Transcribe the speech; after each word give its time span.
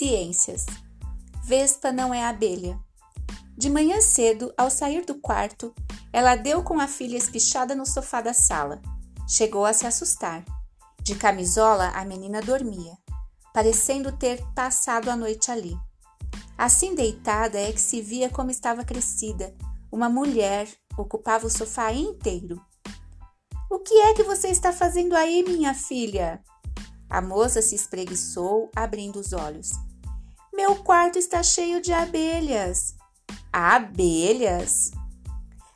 Ciências. 0.00 0.64
Vespa 1.44 1.92
não 1.92 2.14
é 2.14 2.24
abelha. 2.24 2.80
De 3.54 3.68
manhã 3.68 4.00
cedo, 4.00 4.50
ao 4.56 4.70
sair 4.70 5.04
do 5.04 5.16
quarto, 5.16 5.74
ela 6.10 6.36
deu 6.36 6.62
com 6.62 6.80
a 6.80 6.88
filha 6.88 7.18
espichada 7.18 7.74
no 7.74 7.84
sofá 7.84 8.22
da 8.22 8.32
sala. 8.32 8.80
Chegou 9.28 9.66
a 9.66 9.74
se 9.74 9.86
assustar. 9.86 10.42
De 11.02 11.14
camisola, 11.16 11.88
a 11.88 12.02
menina 12.02 12.40
dormia, 12.40 12.96
parecendo 13.52 14.10
ter 14.10 14.42
passado 14.54 15.10
a 15.10 15.16
noite 15.16 15.50
ali. 15.50 15.76
Assim 16.56 16.94
deitada 16.94 17.60
é 17.60 17.70
que 17.70 17.78
se 17.82 18.00
via 18.00 18.30
como 18.30 18.50
estava 18.50 18.82
crescida. 18.82 19.54
Uma 19.92 20.08
mulher 20.08 20.66
ocupava 20.96 21.46
o 21.46 21.50
sofá 21.50 21.92
inteiro. 21.92 22.58
O 23.70 23.78
que 23.80 24.00
é 24.00 24.14
que 24.14 24.22
você 24.22 24.48
está 24.48 24.72
fazendo 24.72 25.14
aí, 25.14 25.44
minha 25.46 25.74
filha? 25.74 26.42
A 27.10 27.20
moça 27.20 27.60
se 27.60 27.74
espreguiçou, 27.74 28.70
abrindo 28.74 29.20
os 29.20 29.34
olhos. 29.34 29.72
Meu 30.60 30.76
quarto 30.76 31.18
está 31.18 31.42
cheio 31.42 31.80
de 31.80 31.90
abelhas. 31.90 32.94
Abelhas? 33.50 34.90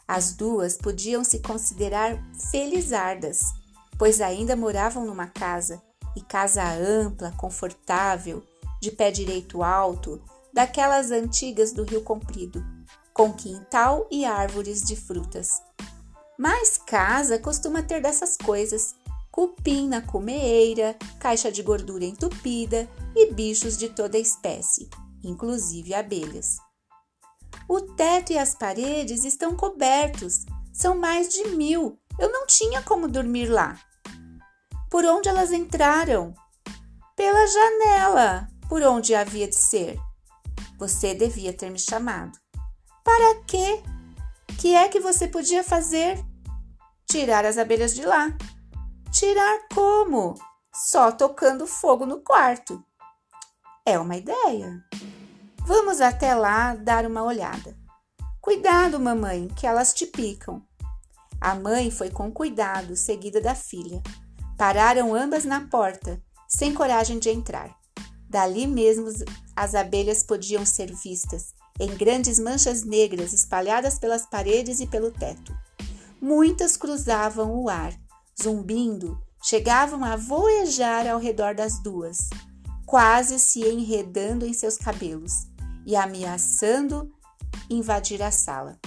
As 0.07 0.35
duas 0.35 0.77
podiam 0.77 1.25
se 1.25 1.39
considerar 1.39 2.23
felizardas, 2.51 3.45
pois 3.99 4.21
ainda 4.21 4.55
moravam 4.55 5.07
numa 5.07 5.27
casa, 5.27 5.83
e 6.15 6.21
casa 6.21 6.63
ampla, 6.75 7.33
confortável, 7.39 8.45
de 8.79 8.91
pé 8.91 9.11
direito 9.11 9.63
alto, 9.63 10.23
daquelas 10.53 11.11
antigas 11.11 11.73
do 11.73 11.83
Rio 11.85 12.03
Comprido, 12.03 12.63
com 13.15 13.33
quintal 13.33 14.07
e 14.11 14.27
árvores 14.27 14.83
de 14.83 14.97
frutas. 14.97 15.63
Mas 16.39 16.77
casa 16.77 17.39
costuma 17.39 17.83
ter 17.83 18.03
dessas 18.03 18.37
coisas: 18.37 18.95
cupim 19.35 19.89
na 19.89 20.01
cumeeira, 20.01 20.97
caixa 21.19 21.51
de 21.51 21.61
gordura 21.61 22.05
entupida 22.05 22.89
e 23.17 23.33
bichos 23.33 23.77
de 23.77 23.89
toda 23.89 24.17
espécie, 24.17 24.89
inclusive 25.25 25.93
abelhas. 25.93 26.59
O 27.69 27.81
teto 27.81 28.33
e 28.33 28.39
as 28.39 28.55
paredes 28.55 29.25
estão 29.25 29.57
cobertos, 29.57 30.47
são 30.73 30.97
mais 30.97 31.31
de 31.31 31.49
mil. 31.49 31.99
Eu 32.17 32.31
não 32.31 32.47
tinha 32.47 32.81
como 32.83 33.09
dormir 33.09 33.47
lá. 33.47 33.77
Por 34.89 35.05
onde 35.05 35.29
elas 35.29 35.51
entraram? 35.51 36.33
Pela 37.17 37.45
janela, 37.49 38.47
por 38.69 38.83
onde 38.85 39.17
havia 39.17 39.49
de 39.49 39.57
ser. 39.57 39.99
Você 40.79 41.13
devia 41.13 41.53
ter 41.53 41.71
me 41.71 41.79
chamado. 41.81 42.39
Para 43.03 43.43
quê? 43.49 43.83
Que 44.61 44.77
é 44.77 44.89
que 44.89 45.01
você 45.01 45.27
podia 45.27 45.65
fazer? 45.65 46.25
Tirar 47.11 47.45
as 47.45 47.59
abelhas 47.59 47.97
de 47.97 48.07
lá. 48.07 48.29
Tirar 49.15 49.69
como? 49.73 50.35
Só 50.75 51.13
tocando 51.13 51.69
fogo 51.69 52.05
no 52.05 52.19
quarto. 52.19 52.85
É 53.87 53.97
uma 53.97 54.17
ideia. 54.17 54.85
Vamos 55.65 56.01
até 56.01 56.35
lá 56.35 56.75
dar 56.75 57.07
uma 57.07 57.23
olhada. 57.23 57.77
Cuidado, 58.41 58.99
mamãe, 58.99 59.47
que 59.47 59.69
elas 59.69 59.95
te 59.95 60.05
picam. 60.05 60.61
A 61.41 61.55
mãe 61.55 61.93
foi 61.93 62.11
com 62.11 62.29
cuidado, 62.33 62.97
seguida 62.97 63.41
da 63.41 63.55
filha. 63.55 64.03
Pararam 64.59 65.15
ambas 65.15 65.45
na 65.45 65.61
porta, 65.61 66.21
sem 66.49 66.75
coragem 66.75 67.21
de 67.21 67.31
entrar. 67.31 67.73
Dali 68.29 68.67
mesmo 68.67 69.07
as 69.55 69.77
abelhas 69.77 70.25
podiam 70.25 70.67
ser 70.67 70.93
vistas, 70.93 71.55
em 71.79 71.95
grandes 71.95 72.41
manchas 72.41 72.83
negras 72.83 73.33
espalhadas 73.33 73.97
pelas 73.97 74.27
paredes 74.27 74.81
e 74.81 74.89
pelo 74.89 75.13
teto. 75.13 75.57
Muitas 76.21 76.77
cruzavam 76.77 77.55
o 77.55 77.69
ar, 77.69 77.95
zumbindo, 78.41 79.21
chegavam 79.43 80.05
a 80.05 80.17
voejar 80.17 81.07
ao 81.07 81.19
redor 81.19 81.55
das 81.55 81.79
duas, 81.83 82.31
quase 82.87 83.39
se 83.39 83.63
enredando 83.63 84.47
em 84.47 84.53
seus 84.53 84.77
cabelos 84.77 85.47
e 85.87 85.97
ameaçando 85.97 87.13
invadir 87.69 88.23
a 88.23 88.31
sala. 88.31 88.79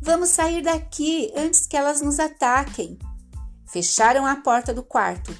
Vamos 0.00 0.28
sair 0.30 0.62
daqui 0.62 1.32
antes 1.34 1.66
que 1.66 1.76
elas 1.76 2.00
nos 2.00 2.20
ataquem. 2.20 2.98
Fecharam 3.66 4.26
a 4.26 4.36
porta 4.36 4.72
do 4.72 4.82
quarto 4.82 5.34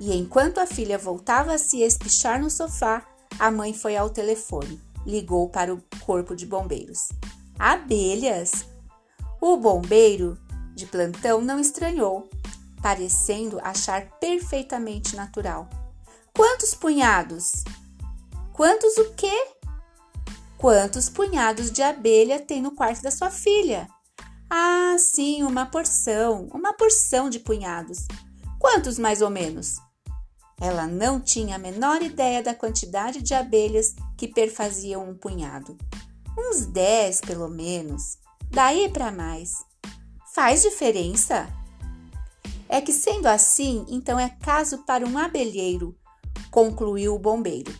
e, 0.00 0.16
enquanto 0.16 0.58
a 0.58 0.66
filha 0.66 0.98
voltava 0.98 1.54
a 1.54 1.58
se 1.58 1.82
espichar 1.82 2.40
no 2.40 2.50
sofá, 2.50 3.06
a 3.38 3.50
mãe 3.50 3.72
foi 3.72 3.96
ao 3.96 4.10
telefone. 4.10 4.80
Ligou 5.06 5.48
para 5.48 5.72
o 5.72 5.82
corpo 6.00 6.34
de 6.34 6.46
bombeiros. 6.46 7.08
Abelhas! 7.58 8.66
O 9.40 9.56
bombeiro 9.56 10.36
de 10.78 10.86
plantão 10.86 11.40
não 11.40 11.58
estranhou, 11.58 12.30
parecendo 12.80 13.58
achar 13.62 14.08
perfeitamente 14.20 15.16
natural. 15.16 15.68
Quantos 16.32 16.72
punhados? 16.72 17.64
Quantos 18.52 18.96
o 18.96 19.12
quê? 19.14 19.48
Quantos 20.56 21.08
punhados 21.08 21.70
de 21.70 21.82
abelha 21.82 22.38
tem 22.38 22.62
no 22.62 22.70
quarto 22.70 23.02
da 23.02 23.10
sua 23.10 23.30
filha? 23.30 23.88
Ah, 24.48 24.96
sim, 24.98 25.42
uma 25.42 25.66
porção, 25.66 26.48
uma 26.52 26.72
porção 26.72 27.28
de 27.28 27.40
punhados. 27.40 28.06
Quantos 28.58 28.98
mais 28.98 29.20
ou 29.20 29.30
menos? 29.30 29.76
Ela 30.60 30.86
não 30.86 31.20
tinha 31.20 31.56
a 31.56 31.58
menor 31.58 32.02
ideia 32.02 32.42
da 32.42 32.54
quantidade 32.54 33.20
de 33.20 33.34
abelhas 33.34 33.94
que 34.16 34.26
perfaziam 34.26 35.08
um 35.08 35.14
punhado. 35.14 35.76
Uns 36.36 36.66
dez, 36.66 37.20
pelo 37.20 37.48
menos. 37.48 38.16
Daí 38.50 38.88
para 38.88 39.12
mais. 39.12 39.67
Faz 40.34 40.62
diferença? 40.62 41.48
É 42.68 42.80
que 42.80 42.92
sendo 42.92 43.26
assim, 43.26 43.86
então 43.88 44.18
é 44.18 44.28
caso 44.28 44.84
para 44.84 45.06
um 45.06 45.16
abelheiro, 45.16 45.96
concluiu 46.50 47.14
o 47.14 47.18
bombeiro. 47.18 47.74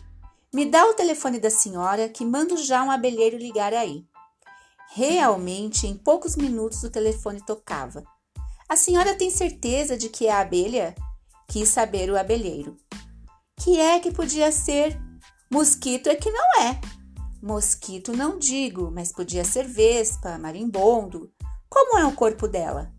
Me 0.51 0.65
dá 0.65 0.85
o 0.85 0.95
telefone 0.95 1.39
da 1.39 1.49
senhora 1.51 2.09
que 2.09 2.25
mando 2.25 2.57
já 2.57 2.83
um 2.83 2.89
abelheiro 2.89 3.37
ligar 3.37 3.71
aí. 3.71 4.03
Realmente, 4.91 5.85
em 5.85 5.95
poucos 5.95 6.35
minutos 6.35 6.83
o 6.83 6.89
telefone 6.89 7.39
tocava. 7.45 8.03
A 8.67 8.75
senhora 8.75 9.15
tem 9.15 9.29
certeza 9.29 9.95
de 9.95 10.09
que 10.09 10.25
é 10.25 10.31
a 10.31 10.39
abelha? 10.39 10.95
Quis 11.47 11.69
saber 11.69 12.09
o 12.09 12.17
abelheiro. 12.17 12.75
Que 13.59 13.79
é 13.79 13.99
que 13.99 14.11
podia 14.11 14.51
ser? 14.51 14.99
Mosquito 15.51 16.07
é 16.07 16.15
que 16.15 16.31
não 16.31 16.61
é. 16.63 16.81
Mosquito 17.41 18.11
não 18.11 18.39
digo, 18.39 18.89
mas 18.91 19.11
podia 19.11 19.43
ser 19.45 19.67
vespa, 19.67 20.39
marimbondo. 20.39 21.31
Como 21.69 21.99
é 21.99 22.05
o 22.05 22.15
corpo 22.15 22.47
dela? 22.47 22.91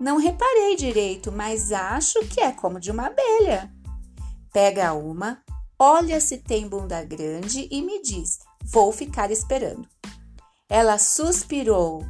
Não 0.00 0.18
reparei 0.18 0.74
direito, 0.74 1.30
mas 1.30 1.70
acho 1.70 2.18
que 2.26 2.40
é 2.40 2.50
como 2.50 2.80
de 2.80 2.90
uma 2.90 3.06
abelha. 3.06 3.72
Pega 4.52 4.92
uma, 4.92 5.40
olha 5.78 6.20
se 6.20 6.38
tem 6.38 6.68
bunda 6.68 7.02
grande 7.04 7.68
e 7.70 7.80
me 7.80 8.02
diz: 8.02 8.38
vou 8.64 8.90
ficar 8.92 9.30
esperando. 9.30 9.88
Ela 10.68 10.98
suspirou. 10.98 12.04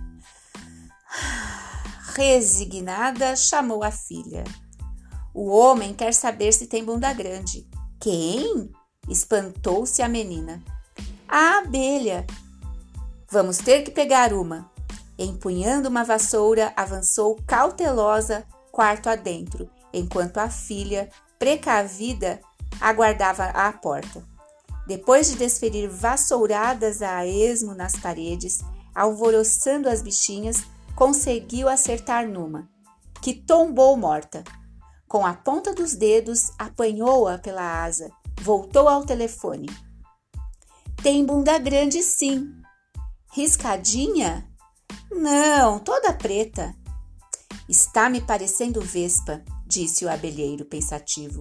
Resignada, 2.15 3.37
chamou 3.37 3.83
a 3.83 3.91
filha. 3.91 4.45
O 5.35 5.51
homem 5.51 5.93
quer 5.93 6.15
saber 6.15 6.53
se 6.53 6.67
tem 6.67 6.85
bunda 6.85 7.13
grande. 7.13 7.69
Quem? 8.01 8.71
Espantou-se 9.09 10.01
a 10.01 10.09
menina. 10.09 10.63
A 11.29 11.59
abelha. 11.59 12.27
Vamos 13.31 13.59
ter 13.59 13.83
que 13.83 13.91
pegar 13.91 14.33
uma. 14.33 14.73
Empunhando 15.19 15.89
uma 15.89 16.05
vassoura, 16.05 16.73
avançou 16.77 17.37
cautelosa 17.47 18.45
quarto 18.73 19.09
adentro, 19.09 19.71
enquanto 19.93 20.39
a 20.39 20.51
filha, 20.51 21.09
precavida, 21.39 22.41
aguardava 22.81 23.45
à 23.45 23.73
porta. 23.73 24.25
Depois 24.87 25.31
de 25.31 25.37
desferir 25.37 25.89
vassouradas 25.89 27.01
a 27.01 27.25
esmo 27.25 27.75
nas 27.75 27.93
paredes, 27.93 28.59
alvoroçando 28.95 29.89
as 29.89 30.03
bichinhas, 30.03 30.65
conseguiu 30.97 31.69
acertar 31.69 32.29
numa, 32.29 32.69
que 33.23 33.33
tombou 33.33 33.97
morta. 33.97 34.43
Com 35.07 35.25
a 35.25 35.33
ponta 35.33 35.73
dos 35.73 35.95
dedos, 35.95 36.51
apanhou-a 36.59 37.39
pela 37.39 37.85
asa, 37.85 38.11
voltou 38.43 38.89
ao 38.89 39.07
telefone. 39.07 39.69
Tem 41.03 41.25
bunda 41.25 41.57
grande, 41.59 42.03
sim. 42.03 42.53
Riscadinha? 43.33 44.51
Não, 45.15 45.79
toda 45.79 46.13
preta. 46.13 46.75
Está 47.69 48.11
me 48.11 48.21
parecendo 48.21 48.81
vespa, 48.81 49.45
disse 49.65 50.05
o 50.05 50.11
abelheiro 50.11 50.65
pensativo. 50.65 51.39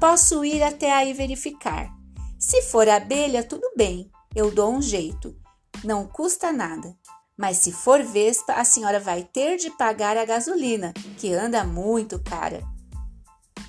Posso 0.00 0.44
ir 0.44 0.62
até 0.62 0.92
aí 0.92 1.12
verificar. 1.12 1.92
Se 2.38 2.62
for 2.62 2.88
abelha, 2.88 3.42
tudo 3.42 3.68
bem, 3.76 4.10
eu 4.34 4.50
dou 4.50 4.72
um 4.72 4.80
jeito. 4.80 5.36
Não 5.82 6.06
custa 6.06 6.52
nada. 6.52 6.96
Mas 7.36 7.58
se 7.58 7.72
for 7.72 8.00
vespa, 8.02 8.52
a 8.52 8.64
senhora 8.64 9.00
vai 9.00 9.24
ter 9.24 9.56
de 9.56 9.70
pagar 9.70 10.16
a 10.16 10.24
gasolina, 10.24 10.94
que 11.18 11.34
anda 11.34 11.64
muito 11.64 12.22
cara. 12.22 12.62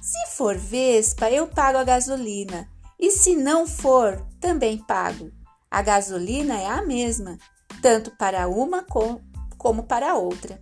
Se 0.02 0.38
for 0.38 0.56
vespa, 0.56 1.32
eu 1.32 1.48
pago 1.48 1.80
a 1.80 1.84
gasolina. 1.84 2.70
E 3.00 3.10
se 3.10 3.36
não 3.36 3.66
for, 3.66 4.24
também 4.40 4.78
pago. 4.78 5.32
A 5.70 5.82
gasolina 5.82 6.62
é 6.62 6.68
a 6.68 6.86
mesma, 6.86 7.40
tanto 7.86 8.10
para 8.10 8.48
uma 8.48 8.82
com, 8.82 9.22
como 9.60 9.84
para 9.84 10.14
a 10.14 10.16
outra. 10.16 10.60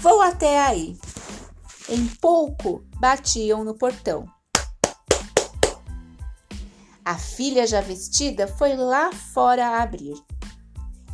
Vou 0.00 0.20
até 0.20 0.60
aí. 0.60 0.96
Em 1.88 2.06
pouco 2.06 2.84
batiam 3.00 3.64
no 3.64 3.74
portão. 3.74 4.24
A 7.04 7.18
filha 7.18 7.66
já 7.66 7.80
vestida 7.80 8.46
foi 8.46 8.76
lá 8.76 9.10
fora 9.12 9.82
abrir. 9.82 10.14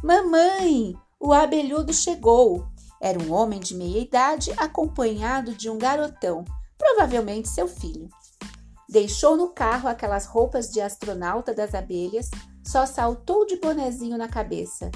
Mamãe, 0.05 0.95
o 1.19 1.33
abelhudo 1.33 1.95
chegou. 1.95 2.69
Era 3.01 3.19
um 3.19 3.33
homem 3.33 3.61
de 3.61 3.75
meia 3.75 4.01
idade 4.01 4.53
acompanhado 4.59 5.55
de 5.55 5.71
um 5.71 5.79
garotão, 5.79 6.45
provavelmente 6.77 7.49
seu 7.49 7.67
filho. 7.67 8.11
Deixou 8.87 9.39
no 9.39 9.55
carro 9.55 9.89
aquelas 9.89 10.27
roupas 10.27 10.69
de 10.69 10.83
astronauta 10.83 11.55
das 11.55 11.75
abelhas, 11.75 12.29
só 12.65 12.87
saltou 12.87 13.47
de 13.47 13.57
bonezinho 13.57 14.19
na 14.19 14.29
cabeça. 14.29 14.91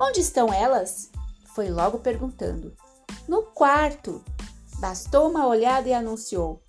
Onde 0.00 0.20
estão 0.20 0.52
elas? 0.52 1.10
Foi 1.54 1.70
logo 1.70 1.98
perguntando. 1.98 2.74
No 3.28 3.42
quarto. 3.42 4.22
Bastou 4.78 5.30
uma 5.30 5.46
olhada 5.46 5.88
e 5.88 5.94
anunciou. 5.94 6.62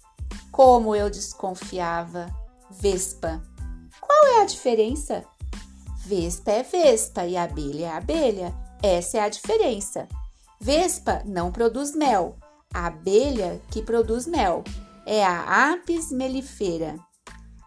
Como 0.51 0.95
eu 0.95 1.09
desconfiava. 1.09 2.27
Vespa. 2.69 3.41
Qual 3.99 4.37
é 4.37 4.41
a 4.41 4.45
diferença? 4.45 5.23
Vespa 6.05 6.51
é 6.51 6.63
vespa 6.63 7.25
e 7.25 7.37
abelha 7.37 7.85
é 7.85 7.91
abelha. 7.91 8.53
Essa 8.81 9.17
é 9.17 9.21
a 9.21 9.29
diferença. 9.29 10.07
Vespa 10.59 11.23
não 11.25 11.51
produz 11.51 11.95
mel. 11.95 12.37
A 12.73 12.87
abelha 12.87 13.61
que 13.71 13.81
produz 13.81 14.27
mel 14.27 14.63
é 15.05 15.23
a 15.23 15.71
Apis 15.71 16.11
mellifera. 16.11 16.97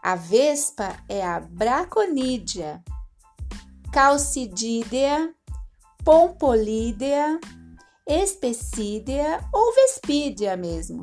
A 0.06 0.14
vespa 0.14 0.97
é 1.08 1.20
a 1.20 1.41
Braconidea. 1.41 2.81
Calcididea, 3.93 5.35
Pompolidea, 6.05 7.41
Especídea 8.06 9.44
ou 9.53 9.75
Vespídea 9.75 10.56
mesmo. 10.56 11.03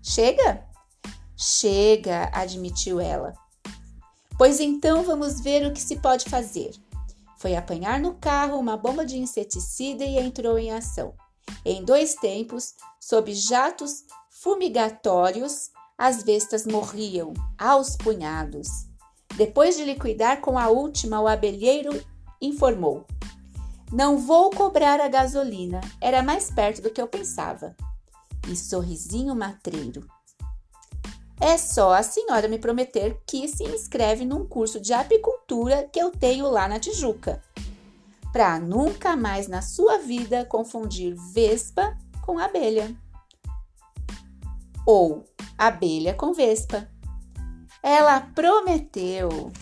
Chega? 0.00 0.64
Chega, 1.36 2.30
admitiu 2.32 3.00
ela. 3.00 3.32
Pois 4.38 4.60
então 4.60 5.02
vamos 5.02 5.40
ver 5.40 5.66
o 5.66 5.72
que 5.72 5.80
se 5.80 5.96
pode 5.96 6.30
fazer. 6.30 6.70
Foi 7.38 7.56
apanhar 7.56 7.98
no 7.98 8.14
carro 8.14 8.60
uma 8.60 8.76
bomba 8.76 9.04
de 9.04 9.18
inseticida 9.18 10.04
e 10.04 10.18
entrou 10.18 10.56
em 10.56 10.70
ação. 10.70 11.14
Em 11.64 11.84
dois 11.84 12.14
tempos, 12.14 12.76
sob 13.00 13.34
jatos 13.34 14.04
fumigatórios, 14.30 15.72
as 15.98 16.22
bestas 16.22 16.66
morriam 16.66 17.32
aos 17.58 17.96
punhados. 17.96 18.68
Depois 19.36 19.76
de 19.76 19.84
liquidar 19.84 20.40
com 20.40 20.58
a 20.58 20.68
última, 20.68 21.20
o 21.20 21.28
abelheiro 21.28 22.02
informou: 22.40 23.06
Não 23.92 24.18
vou 24.18 24.50
cobrar 24.50 25.00
a 25.00 25.08
gasolina, 25.08 25.80
era 26.00 26.22
mais 26.22 26.50
perto 26.50 26.82
do 26.82 26.90
que 26.90 27.00
eu 27.00 27.08
pensava. 27.08 27.74
E 28.48 28.56
sorrisinho 28.56 29.34
matreiro. 29.34 30.06
É 31.40 31.58
só 31.58 31.92
a 31.92 32.02
senhora 32.02 32.48
me 32.48 32.58
prometer 32.58 33.20
que 33.26 33.46
se 33.46 33.64
inscreve 33.64 34.24
num 34.24 34.46
curso 34.46 34.80
de 34.80 34.94
apicultura 34.94 35.88
que 35.92 36.00
eu 36.00 36.10
tenho 36.10 36.48
lá 36.48 36.66
na 36.66 36.80
Tijuca, 36.80 37.42
para 38.32 38.58
nunca 38.58 39.16
mais 39.16 39.46
na 39.46 39.60
sua 39.60 39.98
vida 39.98 40.46
confundir 40.46 41.14
vespa 41.34 41.96
com 42.22 42.38
abelha 42.38 42.96
ou 44.86 45.24
abelha 45.58 46.14
com 46.14 46.32
vespa. 46.32 46.88
Ela 47.82 48.20
prometeu. 48.20 49.52